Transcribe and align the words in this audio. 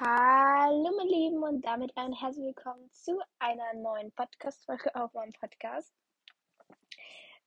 Hallo, 0.00 0.92
meine 0.96 1.10
Lieben, 1.10 1.42
und 1.42 1.62
damit 1.62 1.96
ein 1.96 2.12
herzlich 2.12 2.44
willkommen 2.44 2.88
zu 2.92 3.20
einer 3.40 3.74
neuen 3.74 4.12
Podcast-Folge 4.12 4.94
auf 4.94 5.12
meinem 5.12 5.32
Podcast. 5.32 5.92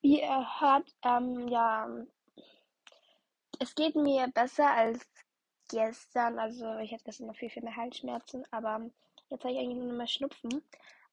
Wie 0.01 0.19
ihr 0.21 0.59
hört, 0.59 0.93
ähm, 1.01 1.47
ja, 1.47 1.87
es 3.59 3.73
geht 3.73 3.95
mir 3.95 4.27
besser 4.33 4.69
als 4.69 5.07
gestern. 5.69 6.39
Also, 6.39 6.75
ich 6.79 6.91
hatte 6.91 7.05
gestern 7.05 7.27
noch 7.27 7.37
viel, 7.37 7.49
viel 7.49 7.63
mehr 7.63 7.77
Halsschmerzen, 7.77 8.45
aber 8.51 8.81
jetzt 9.29 9.45
habe 9.45 9.53
ich 9.53 9.59
eigentlich 9.59 9.77
nur 9.77 9.93
mehr 9.93 10.07
Schnupfen. 10.07 10.61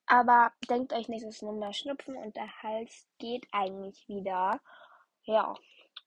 Aber 0.06 0.52
denkt 0.68 0.92
euch 0.92 1.06
nicht, 1.06 1.22
es 1.22 1.36
ist 1.36 1.42
nur 1.42 1.52
mehr 1.52 1.72
Schnupfen 1.72 2.16
und 2.16 2.34
der 2.34 2.62
Hals 2.64 3.06
geht 3.18 3.46
eigentlich 3.52 4.08
wieder. 4.08 4.60
Ja, 5.22 5.54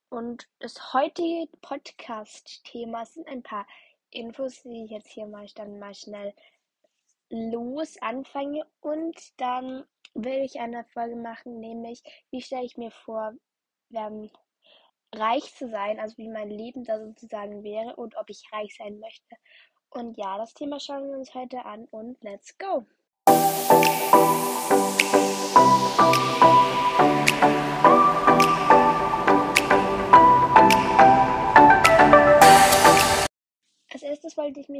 und 0.09 0.49
das 0.59 0.93
heutige 0.93 1.47
Podcast-Thema 1.61 3.05
sind 3.05 3.29
ein 3.29 3.43
paar 3.43 3.65
Infos, 4.11 4.61
die 4.63 4.85
ich 4.85 4.91
jetzt 4.91 5.09
hier 5.09 5.25
mal 5.25 5.47
dann 5.55 5.79
mal 5.79 5.95
schnell 5.95 6.33
los 7.29 7.97
anfange 8.01 8.65
und 8.81 9.15
dann 9.39 9.85
will 10.13 10.43
ich 10.43 10.59
eine 10.59 10.83
Folge 10.85 11.15
machen, 11.15 11.59
nämlich 11.59 12.03
wie 12.29 12.41
stelle 12.41 12.65
ich 12.65 12.77
mir 12.77 12.91
vor, 12.91 13.33
ähm, 13.93 14.29
reich 15.13 15.55
zu 15.55 15.69
sein, 15.69 15.99
also 15.99 16.17
wie 16.17 16.29
mein 16.29 16.49
Leben 16.49 16.83
da 16.83 16.99
sozusagen 16.99 17.63
wäre 17.63 17.95
und 17.95 18.17
ob 18.17 18.29
ich 18.29 18.43
reich 18.51 18.75
sein 18.77 18.99
möchte. 18.99 19.35
Und 19.89 20.17
ja, 20.17 20.37
das 20.37 20.53
Thema 20.53 20.79
schauen 20.79 21.09
wir 21.09 21.17
uns 21.17 21.33
heute 21.33 21.65
an 21.65 21.85
und 21.91 22.21
let's 22.23 22.57
go! 22.57 22.85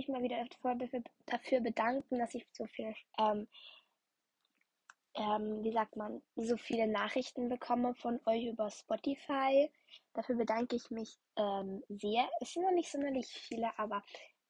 Mich 0.01 0.07
mal 0.07 0.23
wieder 0.23 0.43
dafür 1.27 1.61
bedanken, 1.61 2.17
dass 2.17 2.33
ich 2.33 2.47
so 2.53 2.65
viel, 2.65 2.93
ähm, 3.19 3.47
ähm, 5.13 5.63
wie 5.63 5.71
sagt 5.71 5.95
man, 5.95 6.21
so 6.35 6.57
viele 6.57 6.87
Nachrichten 6.87 7.49
bekomme 7.49 7.93
von 7.95 8.19
euch 8.25 8.45
über 8.45 8.69
Spotify. 8.71 9.69
Dafür 10.13 10.35
bedanke 10.35 10.75
ich 10.75 10.89
mich 10.89 11.19
ähm, 11.35 11.83
sehr. 11.89 12.27
Es 12.39 12.53
sind 12.53 12.63
noch 12.63 12.71
nicht 12.71 12.89
sonderlich 12.89 13.27
viele, 13.27 13.77
aber 13.77 14.03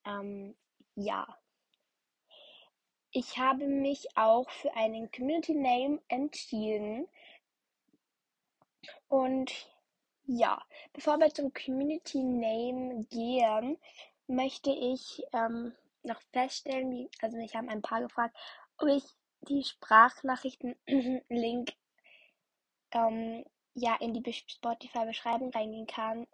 ähm, 0.06 0.56
ja. 0.96 1.28
Ich 3.12 3.38
habe 3.38 3.68
mich 3.68 4.08
auch 4.16 4.50
für 4.50 4.74
einen 4.76 5.12
Community 5.12 5.54
Name 5.54 6.00
entschieden. 6.08 7.10
Und 9.10 9.52
ja, 10.24 10.64
bevor 10.94 11.18
wir 11.20 11.34
zum 11.34 11.52
Community 11.54 12.24
Name 12.24 13.06
gehen, 13.10 13.78
möchte 14.32 14.72
ich 14.72 15.24
ähm, 15.34 15.74
noch 16.04 16.22
feststellen, 16.34 16.92
wie, 16.92 17.10
also 17.22 17.38
mich 17.38 17.56
haben 17.56 17.70
ein 17.70 17.82
paar 17.82 18.02
gefragt, 18.02 18.36
ob 18.78 18.88
ich 18.88 19.04
die 19.42 19.64
Sprachnachrichten-Link 19.64 21.74
ähm, 22.94 23.44
ja 23.74 23.96
in 24.00 24.14
die 24.14 24.34
Spotify-Beschreibung 24.34 25.52
reingehen 25.52 25.88
kann, 25.88 26.28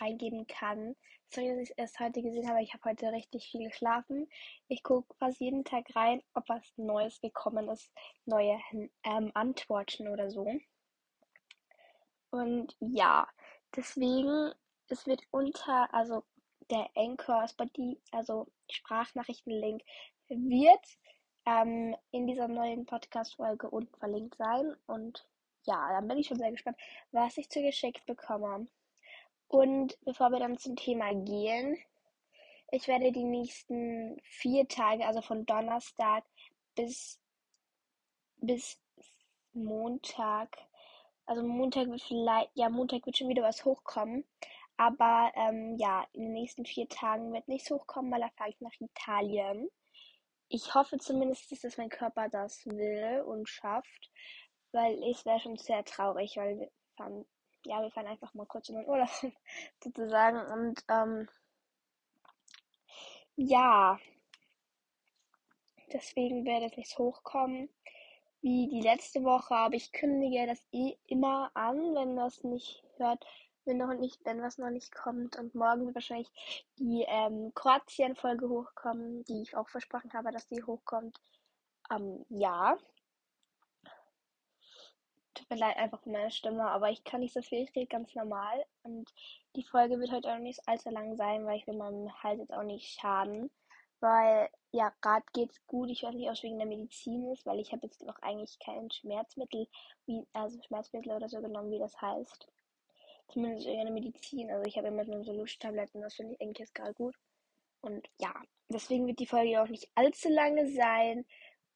reingeben 0.00 0.46
kann. 0.46 0.96
Sorry, 1.28 1.48
dass 1.48 1.58
ich 1.58 1.70
es 1.70 1.76
erst 1.76 2.00
heute 2.00 2.22
gesehen 2.22 2.48
habe. 2.48 2.62
Ich 2.62 2.72
habe 2.72 2.90
heute 2.90 3.12
richtig 3.12 3.48
viel 3.50 3.68
geschlafen. 3.68 4.28
Ich 4.68 4.82
gucke 4.82 5.14
fast 5.18 5.40
jeden 5.40 5.64
Tag 5.64 5.84
rein, 5.96 6.22
ob 6.34 6.48
was 6.48 6.62
Neues 6.76 7.20
gekommen 7.20 7.68
ist, 7.68 7.90
neue 8.24 8.58
ähm, 9.02 9.30
Antworten 9.34 10.08
oder 10.08 10.30
so. 10.30 10.46
Und 12.30 12.76
ja, 12.80 13.28
deswegen, 13.74 14.52
es 14.88 15.06
wird 15.06 15.22
unter, 15.30 15.92
also 15.94 16.24
der 16.70 16.88
Anchor 16.94 17.46
Spotify, 17.48 17.98
also 18.12 18.46
Sprachnachrichtenlink, 18.70 19.82
wird 20.28 20.86
ähm, 21.46 21.96
in 22.10 22.26
dieser 22.26 22.48
neuen 22.48 22.86
Podcast-Folge 22.86 23.70
unten 23.70 23.96
verlinkt 23.98 24.36
sein. 24.36 24.74
Und 24.86 25.26
ja, 25.64 25.88
dann 25.90 26.08
bin 26.08 26.18
ich 26.18 26.26
schon 26.26 26.38
sehr 26.38 26.50
gespannt, 26.50 26.78
was 27.12 27.36
ich 27.36 27.50
zugeschickt 27.50 28.06
bekomme. 28.06 28.66
Und 29.48 29.98
bevor 30.02 30.30
wir 30.30 30.38
dann 30.38 30.58
zum 30.58 30.76
Thema 30.76 31.14
gehen, 31.14 31.78
ich 32.70 32.88
werde 32.88 33.12
die 33.12 33.24
nächsten 33.24 34.20
vier 34.24 34.66
Tage, 34.66 35.06
also 35.06 35.20
von 35.20 35.46
Donnerstag 35.46 36.24
bis, 36.74 37.20
bis 38.36 38.80
Montag, 39.52 40.56
also 41.26 41.42
Montag 41.42 41.88
wird 41.88 42.02
vielleicht, 42.02 42.50
ja, 42.54 42.68
Montag 42.68 43.06
wird 43.06 43.16
schon 43.16 43.28
wieder 43.28 43.42
was 43.42 43.64
hochkommen. 43.64 44.24
Aber 44.76 45.30
ähm, 45.36 45.76
ja, 45.78 46.04
in 46.12 46.22
den 46.22 46.32
nächsten 46.32 46.66
vier 46.66 46.88
Tagen 46.88 47.32
wird 47.32 47.46
nichts 47.48 47.70
hochkommen, 47.70 48.10
weil 48.10 48.20
da 48.20 48.30
fahre 48.36 48.50
ich 48.50 48.60
nach 48.60 48.74
Italien. 48.80 49.68
Ich 50.48 50.74
hoffe 50.74 50.98
zumindest, 50.98 51.64
dass 51.64 51.78
mein 51.78 51.88
Körper 51.88 52.28
das 52.28 52.66
will 52.66 53.22
und 53.26 53.48
schafft, 53.48 54.10
weil 54.72 55.02
es 55.04 55.24
wäre 55.24 55.40
schon 55.40 55.56
sehr 55.56 55.84
traurig, 55.84 56.36
weil 56.36 56.58
wir 56.58 56.70
fahren, 56.96 57.24
ja, 57.64 57.80
wir 57.82 57.90
fahren 57.90 58.08
einfach 58.08 58.34
mal 58.34 58.46
kurz 58.46 58.68
in 58.68 58.76
den 58.76 58.86
Urlaub 58.86 59.08
sozusagen. 59.82 60.38
Und 60.52 60.84
ähm, 60.88 61.28
ja, 63.36 63.98
deswegen 65.92 66.44
werde 66.44 66.66
es 66.66 66.76
nicht 66.76 66.98
hochkommen. 66.98 67.68
Wie 68.42 68.68
die 68.68 68.82
letzte 68.82 69.24
Woche, 69.24 69.54
aber 69.54 69.74
ich 69.74 69.92
kündige 69.92 70.46
das 70.46 70.62
eh 70.70 70.96
immer 71.06 71.50
an, 71.54 71.94
wenn 71.94 72.14
das 72.14 72.44
nicht 72.44 72.84
hört, 72.98 73.24
wenn 73.66 73.78
noch 73.78 73.94
nicht, 73.94 74.24
wenn 74.24 74.42
was 74.42 74.58
noch 74.58 74.70
nicht 74.70 74.94
kommt. 74.94 75.36
Und 75.36 75.54
morgen 75.54 75.86
wird 75.86 75.94
wahrscheinlich 75.94 76.30
die 76.78 77.04
ähm, 77.08 77.52
Kroatien-Folge 77.54 78.48
hochkommen, 78.48 79.24
die 79.24 79.42
ich 79.42 79.56
auch 79.56 79.68
versprochen 79.68 80.12
habe, 80.12 80.30
dass 80.30 80.46
die 80.46 80.62
hochkommt. 80.62 81.18
Ähm, 81.90 82.24
ja. 82.28 82.76
Tut 85.34 85.50
mir 85.50 85.56
leid 85.56 85.76
einfach 85.76 86.04
meine 86.06 86.30
Stimme, 86.30 86.64
aber 86.70 86.90
ich 86.90 87.02
kann 87.04 87.20
nicht 87.20 87.34
so 87.34 87.42
viel, 87.42 87.62
ich 87.62 87.74
rede 87.74 87.86
ganz 87.86 88.14
normal. 88.14 88.64
Und 88.82 89.12
die 89.56 89.64
Folge 89.64 89.98
wird 89.98 90.12
heute 90.12 90.32
auch 90.32 90.38
nicht 90.38 90.66
allzu 90.68 90.90
lang 90.90 91.16
sein, 91.16 91.44
weil 91.46 91.58
ich 91.58 91.66
will 91.66 91.76
meinem 91.76 92.12
Hals 92.22 92.38
jetzt 92.38 92.52
auch 92.52 92.62
nicht 92.62 93.00
schaden. 93.00 93.50
Weil, 94.00 94.50
ja, 94.70 94.92
gerade 95.00 95.24
geht's 95.32 95.66
gut. 95.66 95.90
Ich 95.90 96.02
weiß 96.02 96.14
nicht, 96.14 96.28
ob 96.28 96.34
es 96.34 96.42
wegen 96.42 96.58
der 96.58 96.66
Medizin 96.66 97.30
ist, 97.32 97.46
weil 97.46 97.58
ich 97.58 97.72
habe 97.72 97.86
jetzt 97.86 98.02
noch 98.02 98.20
eigentlich 98.22 98.58
kein 98.58 98.90
Schmerzmittel, 98.90 99.66
wie, 100.06 100.26
also 100.34 100.60
Schmerzmittel 100.62 101.12
oder 101.12 101.28
so 101.28 101.40
genommen, 101.40 101.70
wie 101.70 101.78
das 101.78 102.00
heißt 102.00 102.48
zumindest 103.28 103.66
in 103.66 103.76
der 103.76 103.90
Medizin. 103.90 104.50
Also 104.50 104.64
ich 104.66 104.76
habe 104.76 104.88
immer 104.88 105.04
so 105.04 105.22
Solution-Tabletten, 105.22 106.00
das 106.00 106.14
finde 106.14 106.34
ich 106.34 106.40
eigentlich 106.40 106.58
jetzt 106.58 106.74
gerade 106.74 106.94
gut. 106.94 107.14
Und 107.80 108.08
ja, 108.18 108.34
deswegen 108.68 109.06
wird 109.06 109.18
die 109.18 109.26
Folge 109.26 109.60
auch 109.60 109.68
nicht 109.68 109.88
allzu 109.94 110.28
lange 110.28 110.70
sein. 110.72 111.26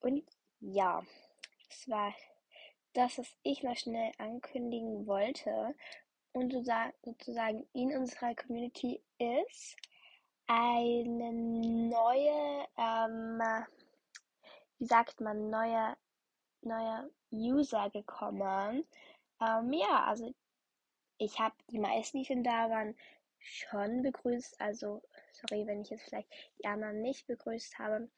Und 0.01 0.25
ja, 0.61 1.03
das 1.69 1.89
war 1.89 2.15
das, 2.95 3.19
was 3.19 3.37
ich 3.43 3.63
noch 3.63 3.77
schnell 3.77 4.13
ankündigen 4.19 5.07
wollte. 5.07 5.75
Und 6.33 6.53
sozusagen 6.53 7.67
in 7.73 7.97
unserer 7.97 8.35
Community 8.35 9.03
ist 9.19 9.77
eine 10.47 11.33
neue, 11.33 12.67
ähm, 12.77 13.41
wie 14.79 14.87
sagt 14.87 15.21
man, 15.21 15.51
neue, 15.51 15.97
neue 16.63 17.11
User 17.31 17.91
gekommen. 17.91 18.85
Ähm, 19.41 19.73
ja, 19.73 20.05
also 20.07 20.33
ich 21.19 21.39
habe 21.39 21.55
die 21.71 21.79
meisten, 21.79 22.19
die 22.19 22.25
schon 22.25 22.45
da 22.45 22.71
waren, 22.71 22.97
schon 23.41 24.03
begrüßt. 24.03 24.61
Also, 24.61 25.03
sorry, 25.33 25.67
wenn 25.67 25.83
ich 25.83 25.91
jetzt 25.91 26.05
vielleicht 26.05 26.33
die 26.59 26.67
anderen 26.67 27.03
nicht 27.03 27.27
begrüßt 27.27 27.79
habe. 27.79 28.09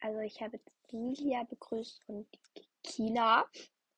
Also, 0.00 0.20
ich 0.20 0.40
habe 0.40 0.60
Lilia 0.90 1.44
begrüßt 1.44 2.02
und 2.08 2.26
Kina. 2.84 3.46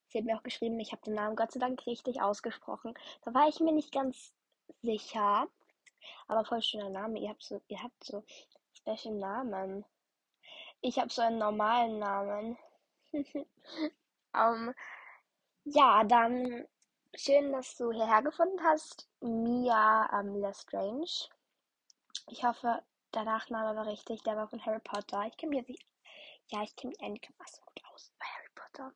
Sie 0.07 0.19
hat 0.19 0.25
mir 0.25 0.37
auch 0.37 0.43
geschrieben, 0.43 0.79
ich 0.79 0.91
habe 0.91 1.01
den 1.03 1.15
Namen 1.15 1.35
Gott 1.35 1.51
sei 1.51 1.59
Dank 1.59 1.85
richtig 1.85 2.21
ausgesprochen. 2.21 2.93
Da 3.23 3.33
war 3.33 3.49
ich 3.49 3.59
mir 3.59 3.73
nicht 3.73 3.91
ganz 3.91 4.33
sicher. 4.81 5.47
Aber 6.27 6.45
voll 6.45 6.61
schöner 6.61 6.89
Name. 6.89 7.19
Ihr 7.19 7.29
habt 7.29 7.43
so, 7.43 7.61
ihr 7.67 7.81
habt 7.83 8.03
so 8.03 8.23
special 8.73 9.15
Namen. 9.15 9.83
Ich 10.81 10.99
habe 10.99 11.11
so 11.11 11.21
einen 11.21 11.39
normalen 11.39 11.99
Namen. 11.99 12.57
um, 14.33 14.73
ja, 15.65 16.03
dann 16.03 16.65
Schön, 17.17 17.53
dass 17.53 17.77
du 17.77 17.93
hierher 17.93 18.21
gefunden 18.21 18.61
hast. 18.61 19.07
Mia 19.21 20.09
ähm, 20.19 20.35
Lestrange. 20.35 21.05
Ich 22.27 22.43
hoffe, 22.43 22.83
der 23.13 23.23
Nachname 23.23 23.73
war 23.73 23.87
richtig. 23.87 24.21
Der 24.23 24.35
war 24.35 24.49
von 24.49 24.63
Harry 24.65 24.81
Potter. 24.81 25.23
Ich 25.25 25.37
kenne 25.37 25.61
mich 25.61 25.79
Ja, 26.47 26.61
ich 26.63 26.75
kenne 26.75 26.91
mich 26.91 26.99
einigermaßen 26.99 27.63
gut 27.65 27.81
aus 27.85 28.11
bei 28.19 28.25
Harry 28.25 28.49
Potter. 28.53 28.93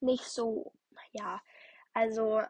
Nicht 0.00 0.24
so, 0.24 0.70
ja. 1.12 1.40
Also, 1.94 2.42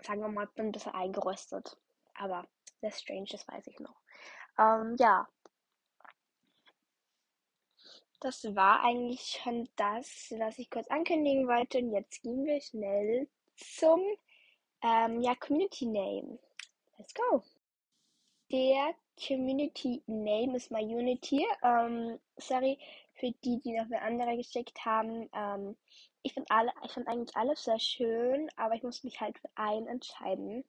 sagen 0.00 0.22
wir 0.22 0.28
mal, 0.28 0.46
bin 0.46 0.68
ein 0.68 0.72
bisschen 0.72 0.94
eingeröstet. 0.94 1.76
Aber 2.14 2.46
Lestrange, 2.80 3.26
das 3.30 3.46
weiß 3.46 3.66
ich 3.66 3.78
noch. 3.80 4.00
Ähm, 4.58 4.96
ja. 4.98 5.28
Das 8.20 8.42
war 8.56 8.80
eigentlich 8.82 9.42
schon 9.42 9.68
das, 9.76 10.32
was 10.38 10.58
ich 10.58 10.70
kurz 10.70 10.88
ankündigen 10.88 11.46
wollte. 11.46 11.78
Und 11.80 11.92
jetzt 11.92 12.22
gehen 12.22 12.46
wir 12.46 12.62
schnell 12.62 13.28
zum 13.56 14.00
ähm, 14.82 15.20
ja, 15.20 15.34
Community 15.34 15.86
Name. 15.86 16.38
Let's 16.98 17.14
go! 17.14 17.42
der 18.50 18.94
Community 19.26 20.02
Name 20.06 20.56
ist 20.56 20.70
MyUnity. 20.70 21.46
Ähm, 21.62 22.18
sorry 22.36 22.78
für 23.14 23.32
die, 23.44 23.60
die 23.60 23.72
noch 23.72 23.86
eine 23.86 24.02
andere 24.02 24.36
geschickt 24.36 24.84
haben. 24.84 25.28
Ähm, 25.34 25.76
ich 26.22 26.34
finde 26.34 26.50
alle, 26.50 26.72
eigentlich 27.06 27.36
alles 27.36 27.64
sehr 27.64 27.78
schön, 27.78 28.48
aber 28.56 28.74
ich 28.74 28.82
muss 28.82 29.04
mich 29.04 29.20
halt 29.20 29.38
für 29.38 29.48
einen 29.54 29.86
entscheiden. 29.86 30.64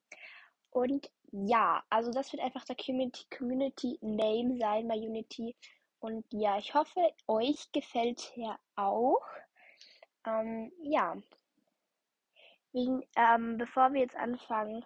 Und 0.70 1.10
ja, 1.32 1.84
also 1.90 2.12
das 2.12 2.32
wird 2.32 2.42
einfach 2.42 2.64
der 2.66 2.78
Community, 2.78 3.26
Community 3.36 3.98
Name 4.02 4.58
sein, 4.58 4.88
MyUnity. 4.88 5.56
Und 6.00 6.26
ja, 6.32 6.58
ich 6.58 6.74
hoffe, 6.74 7.02
euch 7.28 7.72
gefällt 7.72 8.32
er 8.38 8.60
auch. 8.76 9.26
Ähm, 10.26 10.72
ja. 10.84 11.16
Wegen, 12.74 13.04
ähm, 13.16 13.58
bevor 13.58 13.94
wir 13.94 14.02
jetzt 14.02 14.16
anfangen, 14.16 14.86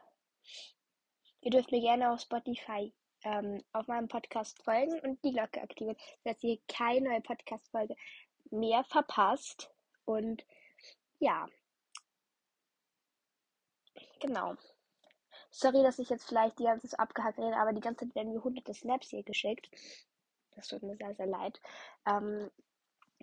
ihr 1.41 1.51
dürft 1.51 1.71
mir 1.71 1.81
gerne 1.81 2.11
auf 2.11 2.21
Spotify 2.21 2.93
ähm, 3.23 3.63
auf 3.71 3.87
meinem 3.87 4.07
Podcast 4.07 4.63
folgen 4.63 4.99
und 5.01 5.23
die 5.23 5.31
Glocke 5.31 5.61
aktivieren, 5.61 5.97
dass 6.23 6.43
ihr 6.43 6.59
keine 6.67 7.09
neue 7.09 7.21
Podcast-Folge 7.21 7.95
mehr 8.49 8.83
verpasst. 8.85 9.71
Und 10.05 10.45
ja, 11.19 11.47
genau. 14.19 14.55
Sorry, 15.49 15.83
dass 15.83 15.99
ich 15.99 16.09
jetzt 16.09 16.27
vielleicht 16.27 16.59
die 16.59 16.63
ganze 16.63 16.87
Zeit 16.87 16.99
abgehackt 16.99 17.37
rede, 17.37 17.57
aber 17.57 17.73
die 17.73 17.81
ganze 17.81 18.05
Zeit 18.05 18.15
werden 18.15 18.33
mir 18.33 18.43
hunderte 18.43 18.73
Snaps 18.73 19.09
hier 19.09 19.23
geschickt. 19.23 19.69
Das 20.55 20.67
tut 20.67 20.83
mir 20.83 20.95
sehr, 20.95 21.13
sehr 21.15 21.27
leid. 21.27 21.61
Ähm, 22.05 22.49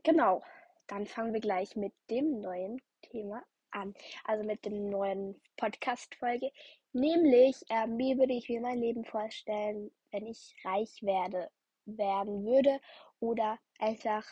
genau, 0.03 0.43
dann 0.87 1.07
fangen 1.07 1.33
wir 1.33 1.41
gleich 1.41 1.75
mit 1.77 1.93
dem 2.11 2.41
neuen 2.41 2.81
Thema 3.03 3.43
an. 3.71 3.95
Also 4.25 4.45
mit 4.45 4.65
dem 4.65 4.91
neuen 4.91 5.41
Podcast-Folge. 5.57 6.51
Nämlich, 6.93 7.57
ähm, 7.71 7.99
wie 7.99 8.19
würde 8.19 8.33
ich 8.33 8.49
mir 8.49 8.61
mein 8.61 8.81
Leben 8.81 9.05
vorstellen, 9.05 9.91
wenn 10.11 10.27
ich 10.27 10.55
reich 10.65 11.03
werde, 11.03 11.51
werden 11.85 12.45
würde 12.45 12.81
oder 13.21 13.59
einfach, 13.79 14.27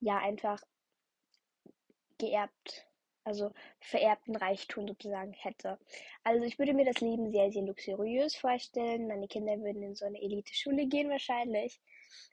ja, 0.00 0.18
einfach 0.18 0.60
geerbt, 2.18 2.86
also 3.24 3.52
vererbten 3.80 4.36
Reichtum 4.36 4.88
sozusagen 4.88 5.32
hätte. 5.34 5.78
Also 6.24 6.44
ich 6.44 6.58
würde 6.58 6.74
mir 6.74 6.84
das 6.84 7.00
Leben 7.00 7.30
sehr, 7.30 7.52
sehr 7.52 7.62
luxuriös 7.62 8.34
vorstellen. 8.36 9.06
Meine 9.06 9.28
Kinder 9.28 9.58
würden 9.60 9.82
in 9.82 9.94
so 9.94 10.04
eine 10.04 10.20
Elite-Schule 10.20 10.86
gehen 10.86 11.10
wahrscheinlich. 11.10 11.80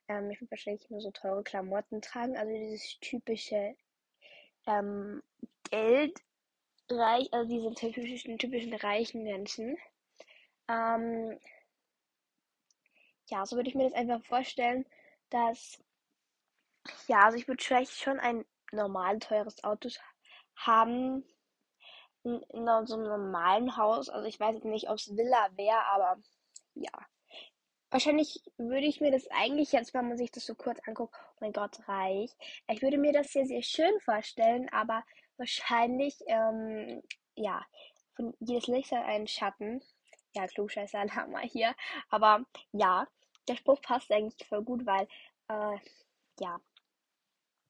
Ähm, 0.07 0.31
ich 0.31 0.41
würde 0.41 0.51
wahrscheinlich 0.51 0.89
nur 0.89 1.01
so 1.01 1.11
teure 1.11 1.43
Klamotten 1.43 2.01
tragen, 2.01 2.37
also 2.37 2.51
dieses 2.51 2.97
typische 2.99 3.75
ähm, 4.67 5.21
Geldreich, 5.69 7.31
also 7.33 7.49
diese 7.49 7.73
typischen, 7.73 8.37
typischen 8.37 8.73
reichen 8.73 9.23
Menschen. 9.23 9.77
Ähm, 10.67 11.39
ja, 13.27 13.45
so 13.45 13.55
würde 13.55 13.69
ich 13.69 13.75
mir 13.75 13.85
das 13.85 13.93
einfach 13.93 14.23
vorstellen, 14.23 14.85
dass, 15.29 15.79
ja, 17.07 17.25
also 17.25 17.37
ich 17.37 17.47
würde 17.47 17.63
vielleicht 17.63 17.91
schon 17.91 18.19
ein 18.19 18.45
normal 18.71 19.19
teures 19.19 19.63
Auto 19.63 19.89
haben, 20.55 21.23
in, 22.25 22.41
in 22.53 22.65
so 22.87 22.95
einem 22.95 23.03
normalen 23.03 23.77
Haus. 23.77 24.09
Also 24.09 24.27
ich 24.27 24.39
weiß 24.39 24.55
jetzt 24.55 24.65
nicht, 24.65 24.89
ob 24.89 24.97
es 24.97 25.15
Villa 25.15 25.49
wäre, 25.55 25.85
aber 25.87 26.17
ja. 26.73 26.91
Wahrscheinlich 27.91 28.43
würde 28.57 28.87
ich 28.87 28.99
mir 28.99 29.11
das 29.11 29.27
eigentlich 29.27 29.71
jetzt, 29.71 29.93
wenn 29.93 30.09
man 30.09 30.17
sich 30.17 30.31
das 30.31 30.45
so 30.45 30.55
kurz 30.55 30.79
anguckt, 30.85 31.15
oh 31.15 31.37
mein 31.39 31.53
Gott, 31.53 31.87
reich. 31.87 32.31
Ich 32.67 32.81
würde 32.81 32.97
mir 32.97 33.13
das 33.13 33.31
sehr, 33.31 33.45
sehr 33.45 33.61
schön 33.61 33.99
vorstellen, 34.01 34.67
aber 34.73 35.03
wahrscheinlich, 35.37 36.17
ähm, 36.27 37.01
ja, 37.35 37.65
von 38.15 38.35
jedes 38.39 38.67
Licht 38.67 38.91
hat 38.91 39.05
einen 39.05 39.27
Schatten. 39.27 39.81
Ja, 40.35 40.47
klugscheißer 40.47 41.05
Lama 41.15 41.39
hier. 41.39 41.75
Aber 42.09 42.45
ja, 42.71 43.07
der 43.47 43.55
Spruch 43.55 43.81
passt 43.81 44.11
eigentlich 44.11 44.47
voll 44.47 44.63
gut, 44.63 44.85
weil, 44.85 45.07
äh, 45.47 45.77
ja, 46.39 46.59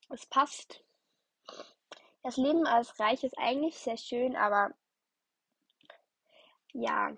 es 0.09 0.25
passt. 0.25 0.83
Das 2.23 2.37
Leben 2.37 2.65
als 2.65 2.99
Reich 2.99 3.23
ist 3.23 3.37
eigentlich 3.37 3.77
sehr 3.77 3.97
schön, 3.97 4.35
aber 4.35 4.71
ja, 6.73 7.15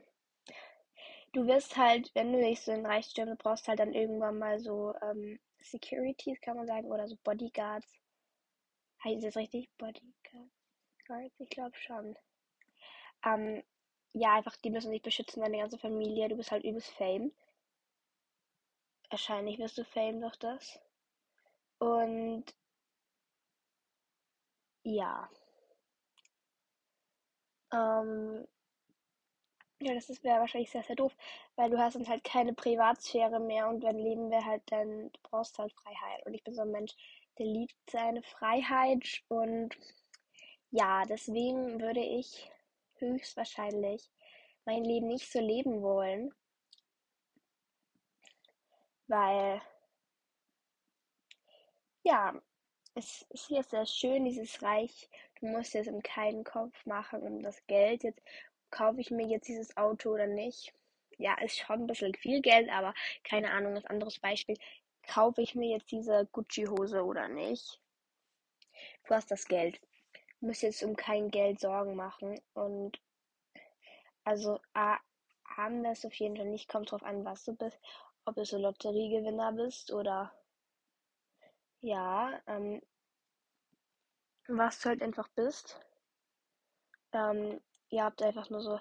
du 1.33 1.47
wirst 1.47 1.77
halt, 1.77 2.13
wenn 2.13 2.33
du 2.33 2.39
dich 2.39 2.61
so 2.61 2.71
in 2.71 2.85
Reichtum, 2.85 3.27
du 3.27 3.35
brauchst 3.35 3.67
halt 3.67 3.79
dann 3.79 3.93
irgendwann 3.93 4.37
mal 4.37 4.59
so 4.59 4.93
ähm, 5.01 5.39
Securities, 5.59 6.41
kann 6.41 6.57
man 6.57 6.67
sagen, 6.67 6.91
oder 6.91 7.07
so 7.07 7.15
Bodyguards. 7.23 7.87
Heißt 9.03 9.23
das 9.23 9.35
richtig? 9.35 9.69
Bodyguards? 9.77 11.39
Ich 11.39 11.49
glaube 11.49 11.75
schon. 11.77 12.15
Ähm, 13.23 13.61
ja, 14.13 14.33
einfach, 14.33 14.55
die 14.55 14.71
müssen 14.71 14.91
dich 14.91 15.03
beschützen, 15.03 15.41
deine 15.41 15.59
ganze 15.59 15.77
Familie. 15.77 16.29
Du 16.29 16.35
bist 16.35 16.51
halt 16.51 16.63
übelst 16.63 16.89
Fame. 16.95 17.31
Wahrscheinlich 19.09 19.59
wirst 19.59 19.77
du 19.77 19.83
Fame 19.83 20.21
durch 20.21 20.37
das. 20.37 20.79
Und 21.79 22.45
ja. 24.83 25.29
Ähm, 27.71 28.45
ja, 29.79 29.93
das 29.93 30.23
wäre 30.23 30.39
wahrscheinlich 30.39 30.69
sehr, 30.71 30.83
sehr 30.83 30.95
doof, 30.95 31.15
weil 31.55 31.69
du 31.69 31.77
hast 31.79 31.95
dann 31.95 32.07
halt 32.07 32.23
keine 32.23 32.53
Privatsphäre 32.53 33.39
mehr 33.39 33.67
und 33.67 33.81
dein 33.83 33.97
Leben 33.97 34.29
wäre 34.31 34.45
halt 34.45 34.63
dann, 34.71 35.11
du 35.11 35.19
brauchst 35.23 35.57
halt 35.59 35.73
Freiheit. 35.73 36.25
Und 36.25 36.33
ich 36.33 36.43
bin 36.43 36.53
so 36.55 36.61
ein 36.61 36.71
Mensch, 36.71 36.93
der 37.39 37.45
liebt 37.45 37.75
seine 37.89 38.23
Freiheit 38.23 39.23
und 39.27 39.75
ja, 40.71 41.03
deswegen 41.05 41.79
würde 41.79 42.01
ich 42.01 42.49
höchstwahrscheinlich 42.95 44.09
mein 44.65 44.83
Leben 44.83 45.07
nicht 45.07 45.31
so 45.31 45.39
leben 45.39 45.81
wollen, 45.81 46.33
weil 49.07 49.61
ja, 52.03 52.33
es 52.95 53.25
ist 53.29 53.47
hier 53.47 53.63
sehr 53.63 53.85
schön, 53.85 54.25
dieses 54.25 54.61
Reich. 54.61 55.09
Du 55.39 55.47
musst 55.47 55.73
jetzt 55.73 55.87
im 55.87 56.01
keinen 56.01 56.43
Kopf 56.43 56.85
machen 56.85 57.21
um 57.21 57.41
das 57.41 57.65
Geld. 57.67 58.03
Jetzt 58.03 58.21
kaufe 58.71 59.01
ich 59.01 59.11
mir 59.11 59.27
jetzt 59.27 59.47
dieses 59.47 59.75
Auto 59.77 60.11
oder 60.11 60.27
nicht. 60.27 60.73
Ja, 61.17 61.35
ist 61.41 61.57
schon 61.57 61.81
ein 61.81 61.87
bisschen 61.87 62.15
viel 62.15 62.41
Geld, 62.41 62.69
aber 62.69 62.93
keine 63.23 63.51
Ahnung, 63.51 63.75
das 63.75 63.85
anderes 63.85 64.19
Beispiel. 64.19 64.57
Kaufe 65.07 65.41
ich 65.41 65.55
mir 65.55 65.69
jetzt 65.69 65.91
diese 65.91 66.27
Gucci-Hose 66.31 67.03
oder 67.03 67.27
nicht? 67.27 67.81
Du 69.07 69.15
hast 69.15 69.31
das 69.31 69.45
Geld. 69.45 69.79
Du 70.39 70.47
musst 70.47 70.61
jetzt 70.61 70.83
um 70.83 70.95
kein 70.95 71.31
Geld 71.31 71.59
Sorgen 71.59 71.95
machen. 71.95 72.39
Und 72.53 72.99
also 74.23 74.59
A, 74.73 74.97
haben 75.45 75.81
wir 75.81 75.91
es 75.91 76.05
auf 76.05 76.13
jeden 76.13 76.37
Fall 76.37 76.45
nicht. 76.45 76.69
Kommt 76.69 76.91
drauf 76.91 77.03
an, 77.03 77.25
was 77.25 77.43
du 77.45 77.55
bist. 77.55 77.79
Ob 78.25 78.35
du 78.35 78.45
so 78.45 78.57
Lotteriegewinner 78.57 79.53
bist 79.53 79.91
oder 79.91 80.33
ja, 81.81 82.41
ähm, 82.47 82.81
was 84.47 84.79
du 84.79 84.89
halt 84.89 85.01
einfach 85.01 85.27
bist. 85.29 85.79
Ähm, 87.13 87.61
ihr 87.89 88.03
habt 88.03 88.21
einfach 88.21 88.49
nur 88.49 88.61
so 88.61 88.79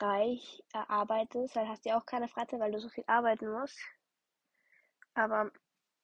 reich 0.00 0.62
erarbeitet, 0.72 1.54
dann 1.54 1.68
hast 1.68 1.84
du 1.84 1.90
ja 1.90 1.98
auch 1.98 2.06
keine 2.06 2.28
Freizeit, 2.28 2.60
weil 2.60 2.72
du 2.72 2.80
so 2.80 2.88
viel 2.88 3.04
arbeiten 3.06 3.50
musst. 3.50 3.78
Aber 5.14 5.50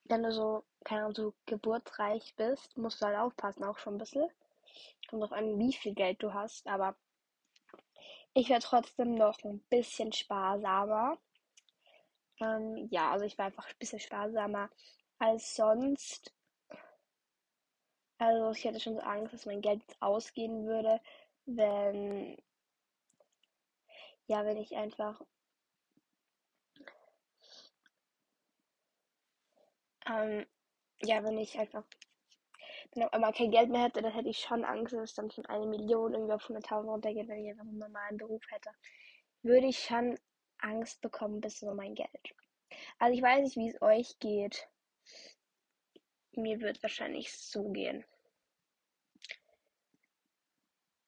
wenn 0.08 0.22
du 0.22 0.32
so, 0.32 0.64
keine 0.84 1.02
Ahnung, 1.02 1.14
so 1.14 1.34
geburtsreich 1.46 2.34
bist, 2.36 2.76
musst 2.76 3.00
du 3.00 3.06
halt 3.06 3.18
aufpassen, 3.18 3.64
auch 3.64 3.78
schon 3.78 3.94
ein 3.94 3.98
bisschen. 3.98 4.28
Kommt 5.08 5.22
drauf 5.22 5.32
an, 5.32 5.58
wie 5.58 5.72
viel 5.72 5.94
Geld 5.94 6.22
du 6.22 6.34
hast, 6.34 6.66
aber 6.66 6.96
ich 8.34 8.48
wäre 8.48 8.60
trotzdem 8.60 9.14
noch 9.14 9.42
ein 9.44 9.60
bisschen 9.70 10.12
sparsamer. 10.12 11.18
Ähm, 12.40 12.88
ja, 12.90 13.10
also 13.10 13.24
ich 13.24 13.36
war 13.38 13.46
einfach 13.46 13.66
ein 13.66 13.78
bisschen 13.78 14.00
sparsamer 14.00 14.70
als 15.18 15.54
sonst. 15.54 16.32
Also 18.18 18.50
ich 18.50 18.64
hätte 18.64 18.80
schon 18.80 18.94
so 18.94 19.00
Angst, 19.00 19.32
dass 19.32 19.46
mein 19.46 19.60
Geld 19.60 19.82
ausgehen 20.00 20.66
würde, 20.66 21.00
wenn 21.46 22.36
ja, 24.26 24.44
wenn 24.44 24.58
ich 24.58 24.76
einfach 24.76 25.20
ähm, 30.10 30.46
ja, 31.02 31.22
wenn 31.24 31.38
ich 31.38 31.58
einfach 31.58 31.84
wenn 32.94 33.04
auf 33.04 33.12
einmal 33.12 33.32
kein 33.32 33.50
Geld 33.50 33.70
mehr 33.70 33.84
hätte, 33.84 34.02
dann 34.02 34.12
hätte 34.12 34.28
ich 34.28 34.38
schon 34.38 34.64
Angst, 34.64 34.94
dass 34.94 35.14
dann 35.14 35.30
von 35.30 35.46
eine 35.46 35.66
Million 35.66 36.14
irgendwie 36.14 36.32
auf 36.32 36.48
100.000 36.48 36.88
runtergeht, 36.88 37.28
wenn 37.28 37.44
ich 37.44 37.50
einfach 37.50 37.64
einen 37.64 37.78
normalen 37.78 38.16
Beruf 38.16 38.42
hätte. 38.50 38.70
Würde 39.42 39.66
ich 39.66 39.78
schon 39.78 40.18
Angst 40.58 41.00
bekommen, 41.00 41.40
bis 41.40 41.62
nur 41.62 41.74
mein 41.74 41.94
Geld. 41.94 42.34
Also 42.98 43.16
ich 43.16 43.22
weiß 43.22 43.42
nicht, 43.42 43.56
wie 43.56 43.68
es 43.68 43.82
euch 43.82 44.18
geht. 44.18 44.68
Mir 46.32 46.60
wird 46.60 46.82
wahrscheinlich 46.82 47.32
so 47.32 47.70
gehen. 47.70 48.04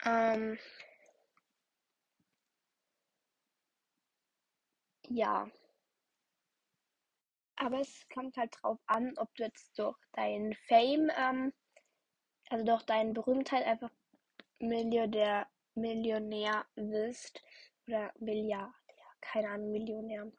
Ähm, 0.05 0.59
ja. 5.09 5.51
Aber 7.63 7.81
es 7.81 8.09
kommt 8.09 8.39
halt 8.39 8.57
drauf 8.63 8.79
an, 8.87 9.13
ob 9.19 9.35
du 9.35 9.45
jetzt 9.45 9.79
durch 9.79 9.99
deinen 10.13 10.55
Fame, 10.67 11.11
ähm, 11.15 11.53
also 12.49 12.65
durch 12.65 12.83
deine 12.85 13.13
Berühmtheit 13.13 13.67
einfach 13.67 13.91
Milliardär, 14.61 15.47
Millionär 15.75 16.65
wirst 16.75 17.43
oder 17.87 18.13
Milliardär, 18.19 18.73
keine 19.21 19.51
Ahnung, 19.51 19.73
Millionär. 19.73 20.33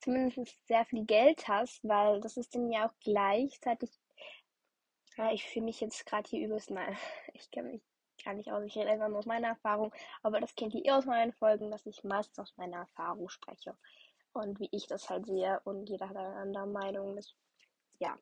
zumindest 0.00 0.66
sehr 0.66 0.86
viel 0.86 1.04
Geld 1.04 1.46
hast, 1.48 1.84
weil 1.84 2.22
das 2.22 2.38
ist 2.38 2.54
dann 2.54 2.72
ja 2.72 2.88
auch 2.88 2.94
gleichzeitig. 3.00 3.90
Ja, 5.18 5.32
ich 5.32 5.44
fühle 5.44 5.66
mich 5.66 5.80
jetzt 5.82 6.06
gerade 6.06 6.28
hier 6.28 6.46
übelst 6.46 6.70
mal. 6.70 6.86
Ich 7.34 7.50
kenne 7.50 7.72
mich 7.72 7.82
gar 8.24 8.32
nicht 8.32 8.50
aus. 8.50 8.64
Ich 8.64 8.76
rede 8.76 8.90
einfach 8.90 9.08
nur 9.08 9.18
aus 9.18 9.26
meiner 9.26 9.48
Erfahrung. 9.48 9.92
Aber 10.22 10.40
das 10.40 10.54
kennt 10.54 10.74
ihr 10.74 10.96
aus 10.96 11.04
meinen 11.04 11.34
Folgen, 11.34 11.70
dass 11.70 11.84
ich 11.84 12.04
meistens 12.04 12.38
aus 12.38 12.56
meiner 12.56 12.78
Erfahrung 12.78 13.28
spreche. 13.28 13.76
Und 14.34 14.60
wie 14.60 14.68
ich 14.72 14.86
das 14.86 15.08
halt 15.08 15.26
sehe. 15.26 15.60
Und 15.64 15.88
jeder 15.88 16.08
hat 16.08 16.16
eine 16.16 16.36
andere 16.36 16.66
Meinung. 16.66 17.16
Das, 17.16 17.34
ja. 17.98 18.18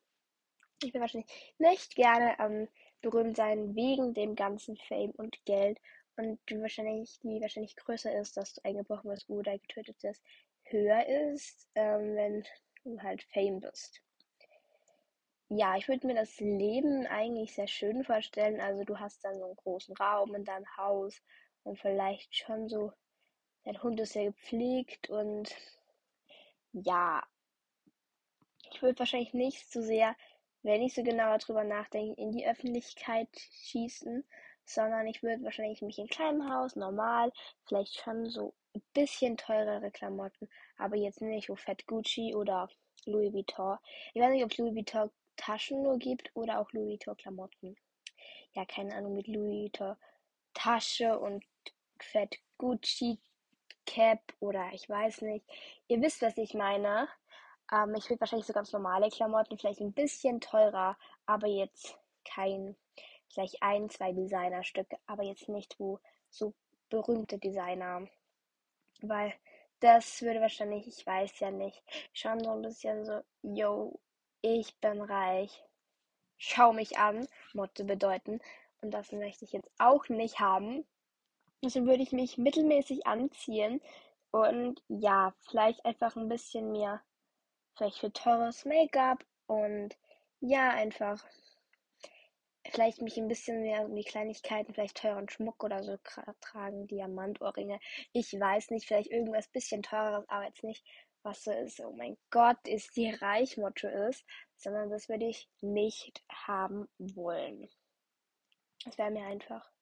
Ich 0.81 0.93
will 0.93 1.01
wahrscheinlich 1.01 1.55
nicht 1.57 1.95
gerne 1.95 2.35
ähm, 2.39 2.67
berühmt 3.01 3.35
sein 3.35 3.75
wegen 3.75 4.13
dem 4.13 4.35
ganzen 4.35 4.77
Fame 4.77 5.11
und 5.11 5.43
Geld. 5.45 5.79
Und 6.15 6.39
die 6.49 6.61
wahrscheinlich, 6.61 7.19
die 7.21 7.41
wahrscheinlich 7.41 7.75
größer 7.75 8.17
ist, 8.19 8.37
dass 8.37 8.53
du 8.53 8.61
eingebrochen 8.63 9.09
wirst 9.09 9.29
oder 9.29 9.57
getötet 9.57 10.01
wirst, 10.03 10.23
höher 10.65 11.05
ist, 11.31 11.67
ähm, 11.75 12.15
wenn 12.15 12.43
du 12.83 13.01
halt 13.01 13.23
Fame 13.33 13.59
bist. 13.59 14.01
Ja, 15.49 15.75
ich 15.77 15.87
würde 15.87 16.07
mir 16.07 16.15
das 16.15 16.39
Leben 16.39 17.05
eigentlich 17.07 17.53
sehr 17.53 17.67
schön 17.67 18.03
vorstellen. 18.03 18.59
Also 18.59 18.83
du 18.83 18.99
hast 18.99 19.23
dann 19.23 19.37
so 19.39 19.45
einen 19.45 19.55
großen 19.55 19.95
Raum 19.97 20.33
in 20.35 20.45
deinem 20.45 20.65
Haus 20.77 21.21
und 21.63 21.79
vielleicht 21.79 22.35
schon 22.35 22.67
so, 22.69 22.91
dein 23.63 23.81
Hund 23.81 23.99
ist 23.99 24.13
sehr 24.13 24.25
gepflegt 24.25 25.09
und 25.09 25.55
ja, 26.73 27.23
ich 28.71 28.81
würde 28.81 28.99
wahrscheinlich 28.99 29.33
nicht 29.33 29.71
so 29.71 29.81
sehr, 29.81 30.15
wenn 30.63 30.81
ich 30.81 30.93
so 30.93 31.03
genauer 31.03 31.37
drüber 31.37 31.63
nachdenke, 31.63 32.19
in 32.19 32.31
die 32.31 32.47
Öffentlichkeit 32.47 33.29
schießen, 33.51 34.25
sondern 34.65 35.07
ich 35.07 35.21
würde 35.21 35.43
wahrscheinlich 35.43 35.81
mich 35.81 35.99
in 35.99 36.07
kleinem 36.07 36.49
Haus, 36.51 36.75
normal, 36.75 37.31
vielleicht 37.65 37.95
schon 37.95 38.29
so 38.29 38.53
ein 38.75 38.81
bisschen 38.93 39.37
teurere 39.37 39.91
Klamotten, 39.91 40.49
aber 40.77 40.95
jetzt 40.95 41.21
nicht 41.21 41.47
so 41.47 41.55
Fett 41.55 41.85
Gucci 41.85 42.33
oder 42.33 42.69
Louis 43.05 43.33
Vuitton. 43.33 43.77
Ich 44.13 44.21
weiß 44.21 44.31
nicht, 44.31 44.43
ob 44.43 44.57
Louis 44.57 44.73
Vuitton 44.75 45.11
Taschen 45.35 45.83
nur 45.83 45.97
gibt 45.99 46.31
oder 46.33 46.59
auch 46.59 46.71
Louis 46.71 46.91
Vuitton 46.93 47.17
Klamotten. 47.17 47.75
Ja, 48.53 48.65
keine 48.65 48.95
Ahnung, 48.95 49.15
mit 49.15 49.27
Louis 49.27 49.63
Vuitton 49.63 49.95
Tasche 50.53 51.19
und 51.19 51.43
Fett 51.99 52.39
Gucci 52.57 53.19
Cap 53.85 54.19
oder 54.39 54.69
ich 54.73 54.87
weiß 54.89 55.21
nicht. 55.21 55.45
Ihr 55.87 56.01
wisst, 56.01 56.21
was 56.21 56.37
ich 56.37 56.53
meine. 56.53 57.07
Ähm, 57.71 57.95
ich 57.95 58.09
will 58.09 58.19
wahrscheinlich 58.19 58.47
so 58.47 58.53
ganz 58.53 58.71
normale 58.71 59.09
Klamotten, 59.09 59.57
vielleicht 59.57 59.81
ein 59.81 59.93
bisschen 59.93 60.41
teurer, 60.41 60.97
aber 61.25 61.47
jetzt 61.47 61.97
kein 62.25 62.75
vielleicht 63.33 63.61
ein, 63.61 63.89
zwei 63.89 64.13
Designerstücke, 64.13 64.97
aber 65.07 65.23
jetzt 65.23 65.49
nicht 65.49 65.79
wo 65.79 65.99
so 66.29 66.53
berühmte 66.89 67.37
Designer. 67.39 68.07
Weil 69.01 69.33
das 69.79 70.21
würde 70.21 70.39
wahrscheinlich, 70.41 70.87
ich 70.87 71.05
weiß 71.05 71.39
ja 71.39 71.51
nicht, 71.51 71.83
schon 72.13 72.39
so 72.43 72.51
ein 72.51 72.61
bisschen 72.61 73.05
so, 73.05 73.21
yo, 73.41 73.99
ich 74.41 74.79
bin 74.79 75.01
reich, 75.01 75.63
schau 76.37 76.73
mich 76.73 76.97
an, 76.97 77.27
Motto 77.53 77.83
bedeuten. 77.83 78.39
Und 78.81 78.91
das 78.91 79.11
möchte 79.11 79.45
ich 79.45 79.53
jetzt 79.53 79.71
auch 79.77 80.07
nicht 80.09 80.39
haben. 80.39 80.85
Deswegen 81.63 81.87
würde 81.87 82.03
ich 82.03 82.11
mich 82.11 82.37
mittelmäßig 82.37 83.07
anziehen 83.07 83.81
und 84.31 84.83
ja, 84.89 85.33
vielleicht 85.47 85.85
einfach 85.85 86.17
ein 86.17 86.27
bisschen 86.27 86.73
mehr, 86.73 87.01
vielleicht 87.75 87.99
für 87.99 88.11
teures 88.11 88.65
Make-up 88.65 89.25
und 89.47 89.95
ja, 90.41 90.71
einfach 90.71 91.23
vielleicht 92.69 93.01
mich 93.01 93.17
ein 93.17 93.29
bisschen 93.29 93.61
mehr 93.61 93.85
um 93.85 93.95
die 93.95 94.03
Kleinigkeiten, 94.03 94.73
vielleicht 94.73 94.97
teuren 94.97 95.29
Schmuck 95.29 95.63
oder 95.63 95.83
so 95.83 95.97
tragen, 96.41 96.87
Diamantohrringe. 96.87 97.79
Ich 98.11 98.33
weiß 98.37 98.71
nicht, 98.71 98.85
vielleicht 98.85 99.11
irgendwas 99.11 99.47
bisschen 99.47 99.83
teureres, 99.83 100.27
aber 100.27 100.45
jetzt 100.45 100.63
nicht, 100.63 100.85
was 101.21 101.43
so 101.43 101.51
ist, 101.51 101.79
oh 101.79 101.93
mein 101.93 102.17
Gott, 102.29 102.67
ist 102.67 102.97
die 102.97 103.09
reich 103.09 103.55
Motto 103.55 103.87
ist, 103.87 104.25
sondern 104.57 104.89
das 104.89 105.07
würde 105.07 105.27
ich 105.27 105.47
nicht 105.61 106.21
haben 106.29 106.89
wollen. 106.97 107.69
Das 108.83 108.97
wäre 108.97 109.11
mir 109.11 109.25
einfach, 109.25 109.72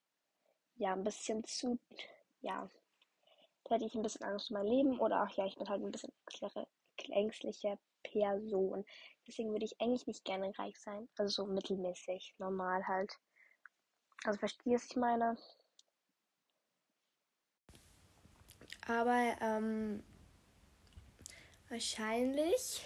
ja, 0.76 0.94
ein 0.94 1.04
bisschen 1.04 1.44
zu, 1.44 1.80
ja, 2.42 2.70
da 3.64 3.76
hätte 3.76 3.86
ich 3.86 3.96
ein 3.96 4.02
bisschen 4.02 4.24
Angst 4.24 4.52
um 4.52 4.56
mein 4.58 4.68
Leben 4.68 5.00
oder 5.00 5.24
auch, 5.24 5.30
ja, 5.38 5.46
ich 5.46 5.56
bin 5.56 5.70
halt 5.70 5.84
ein 5.84 5.92
bisschen 5.92 6.12
ängstlicher 7.10 7.78
Person. 8.04 8.86
Deswegen 9.28 9.52
würde 9.52 9.66
ich 9.66 9.80
eigentlich 9.80 10.08
nicht 10.08 10.26
gerne 10.26 10.52
reich 10.58 10.78
sein. 10.80 11.08
Also 11.18 11.44
so 11.44 11.52
mittelmäßig, 11.52 12.36
normal 12.38 12.88
halt. 12.88 13.12
Also 14.24 14.40
verstehst 14.40 14.92
du, 14.92 14.94
ich 14.94 14.96
meine? 14.98 15.38
Aber 18.88 19.36
ähm, 19.42 20.04
wahrscheinlich, 21.70 22.82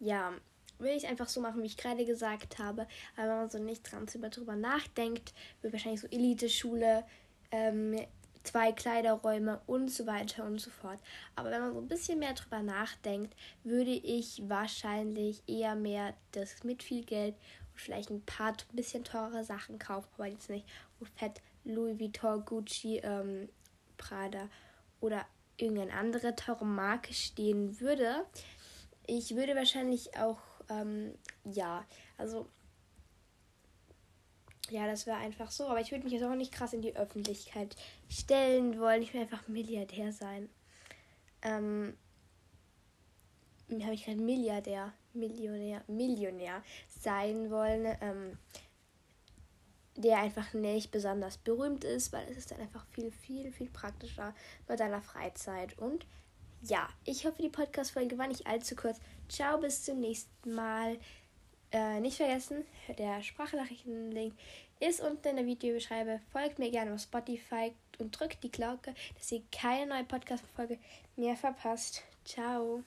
ja, 0.00 0.34
will 0.82 0.96
ich 0.96 1.06
einfach 1.06 1.28
so 1.28 1.40
machen, 1.40 1.62
wie 1.62 1.66
ich 1.66 1.76
gerade 1.76 2.04
gesagt 2.04 2.58
habe. 2.58 2.86
Aber 3.16 3.28
wenn 3.28 3.36
man 3.36 3.50
so 3.50 3.58
nicht 3.58 3.90
dran 3.90 4.06
drüber 4.06 4.56
nachdenkt, 4.56 5.32
wird 5.60 5.72
wahrscheinlich 5.72 6.00
so 6.00 6.08
Elite-Schule, 6.08 7.04
ähm, 7.50 7.96
zwei 8.42 8.72
Kleiderräume 8.72 9.60
und 9.66 9.90
so 9.90 10.06
weiter 10.06 10.44
und 10.44 10.60
so 10.60 10.70
fort. 10.70 10.98
Aber 11.36 11.50
wenn 11.50 11.60
man 11.60 11.74
so 11.74 11.80
ein 11.80 11.88
bisschen 11.88 12.18
mehr 12.18 12.34
drüber 12.34 12.62
nachdenkt, 12.62 13.34
würde 13.62 13.92
ich 13.92 14.42
wahrscheinlich 14.48 15.42
eher 15.46 15.74
mehr 15.74 16.14
das 16.32 16.64
mit 16.64 16.82
viel 16.82 17.04
Geld 17.04 17.34
und 17.72 17.80
vielleicht 17.80 18.10
ein 18.10 18.22
paar 18.22 18.52
ein 18.52 18.76
bisschen 18.76 19.04
teure 19.04 19.44
Sachen 19.44 19.78
kaufen, 19.78 20.08
aber 20.16 20.26
jetzt 20.26 20.50
nicht 20.50 20.66
wo 20.98 21.06
fett 21.16 21.40
Louis 21.64 21.98
Vuitton, 21.98 22.44
Gucci, 22.44 22.98
ähm, 22.98 23.48
Prada 23.96 24.48
oder 25.00 25.24
irgendeine 25.56 25.92
andere 25.92 26.34
teure 26.34 26.64
Marke 26.64 27.14
stehen 27.14 27.80
würde. 27.80 28.26
Ich 29.06 29.34
würde 29.34 29.54
wahrscheinlich 29.54 30.16
auch, 30.16 30.38
ähm, 30.68 31.14
ja, 31.44 31.84
also 32.18 32.46
ja, 34.70 34.86
das 34.86 35.06
wäre 35.06 35.18
einfach 35.18 35.50
so. 35.50 35.66
Aber 35.66 35.80
ich 35.80 35.90
würde 35.90 36.04
mich 36.04 36.12
jetzt 36.12 36.24
auch 36.24 36.34
nicht 36.34 36.52
krass 36.52 36.72
in 36.72 36.82
die 36.82 36.96
Öffentlichkeit 36.96 37.76
stellen 38.08 38.78
wollen. 38.78 39.02
Ich 39.02 39.12
will 39.12 39.20
einfach 39.20 39.46
Milliardär 39.48 40.12
sein. 40.12 40.48
Ähm, 41.42 41.94
habe 43.80 43.94
ich 43.94 44.04
keinen 44.04 44.24
Milliardär, 44.24 44.92
Millionär, 45.14 45.82
Millionär 45.86 46.62
sein 46.88 47.50
wollen, 47.50 47.96
ähm, 48.00 48.38
der 49.96 50.18
einfach 50.18 50.52
nicht 50.54 50.90
besonders 50.90 51.38
berühmt 51.38 51.84
ist, 51.84 52.12
weil 52.12 52.26
es 52.30 52.36
ist 52.36 52.50
dann 52.50 52.60
einfach 52.60 52.86
viel, 52.86 53.10
viel, 53.10 53.52
viel 53.52 53.68
praktischer 53.68 54.34
bei 54.66 54.76
deiner 54.76 55.02
Freizeit. 55.02 55.78
Und 55.78 56.06
ja, 56.62 56.88
ich 57.04 57.26
hoffe, 57.26 57.42
die 57.42 57.48
Podcast-Folge 57.48 58.18
war 58.18 58.28
nicht 58.28 58.46
allzu 58.46 58.76
kurz. 58.76 59.00
Ciao, 59.32 59.56
bis 59.56 59.82
zum 59.82 59.98
nächsten 59.98 60.54
Mal. 60.54 60.98
Äh, 61.70 62.00
nicht 62.00 62.18
vergessen, 62.18 62.66
der 62.98 63.22
Sprachnachrichten-Link 63.22 64.34
ist 64.78 65.00
unten 65.00 65.26
in 65.28 65.36
der 65.36 65.46
Videobeschreibung. 65.46 66.20
Folgt 66.30 66.58
mir 66.58 66.70
gerne 66.70 66.92
auf 66.92 67.00
Spotify 67.00 67.72
und 67.98 68.10
drückt 68.10 68.44
die 68.44 68.50
Glocke, 68.50 68.92
dass 69.16 69.32
ihr 69.32 69.40
keine 69.50 69.86
neue 69.86 70.04
Podcast-Folge 70.04 70.78
mehr 71.16 71.34
verpasst. 71.34 72.02
Ciao. 72.26 72.84